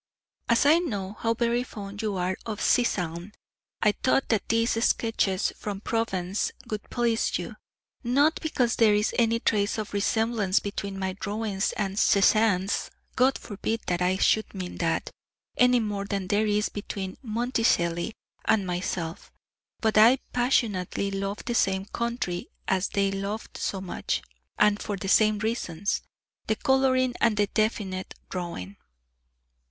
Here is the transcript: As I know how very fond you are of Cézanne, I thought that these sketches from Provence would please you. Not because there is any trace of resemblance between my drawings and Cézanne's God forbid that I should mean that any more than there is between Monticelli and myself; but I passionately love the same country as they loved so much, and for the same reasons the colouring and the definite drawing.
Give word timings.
As 0.49 0.65
I 0.65 0.79
know 0.79 1.13
how 1.19 1.35
very 1.35 1.61
fond 1.63 2.01
you 2.01 2.15
are 2.17 2.35
of 2.47 2.59
Cézanne, 2.59 3.33
I 3.83 3.91
thought 3.91 4.29
that 4.29 4.49
these 4.49 4.83
sketches 4.83 5.53
from 5.55 5.79
Provence 5.79 6.51
would 6.71 6.89
please 6.89 7.37
you. 7.37 7.55
Not 8.03 8.41
because 8.41 8.77
there 8.77 8.95
is 8.95 9.13
any 9.19 9.39
trace 9.39 9.77
of 9.77 9.93
resemblance 9.93 10.59
between 10.59 10.97
my 10.97 11.13
drawings 11.13 11.71
and 11.73 11.97
Cézanne's 11.97 12.89
God 13.15 13.37
forbid 13.37 13.81
that 13.85 14.01
I 14.01 14.17
should 14.17 14.55
mean 14.55 14.77
that 14.79 15.11
any 15.55 15.79
more 15.79 16.05
than 16.05 16.25
there 16.29 16.47
is 16.47 16.69
between 16.69 17.19
Monticelli 17.21 18.13
and 18.45 18.65
myself; 18.65 19.31
but 19.81 19.99
I 19.99 20.17
passionately 20.33 21.11
love 21.11 21.45
the 21.45 21.53
same 21.53 21.85
country 21.85 22.49
as 22.67 22.87
they 22.87 23.11
loved 23.11 23.55
so 23.55 23.79
much, 23.79 24.23
and 24.57 24.81
for 24.81 24.97
the 24.97 25.07
same 25.09 25.37
reasons 25.37 26.01
the 26.47 26.55
colouring 26.55 27.13
and 27.21 27.37
the 27.37 27.45
definite 27.45 28.15
drawing. 28.31 28.77